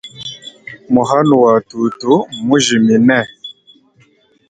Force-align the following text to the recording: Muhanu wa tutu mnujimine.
Muhanu 0.93 1.33
wa 1.43 1.53
tutu 1.69 2.13
mnujimine. 2.43 3.19